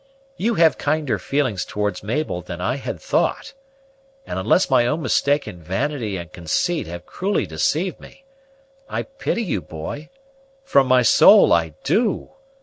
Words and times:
You 0.35 0.55
have 0.55 0.79
kinder 0.79 1.19
feelings 1.19 1.63
towards 1.63 2.01
Mabel 2.01 2.41
than 2.41 2.59
I 2.59 2.77
had 2.77 2.99
thought; 2.99 3.53
and, 4.25 4.39
unless 4.39 4.67
my 4.67 4.87
own 4.87 5.03
mistaken 5.03 5.61
vanity 5.61 6.17
and 6.17 6.33
consait 6.33 6.87
have 6.87 7.05
cruelly 7.05 7.45
deceived 7.45 7.99
me, 7.99 8.25
I 8.89 9.03
pity 9.03 9.43
you, 9.43 9.61
boy, 9.61 10.09
from 10.63 10.87
my 10.87 11.03
soul 11.03 11.53
I 11.53 11.75
do! 11.83 12.31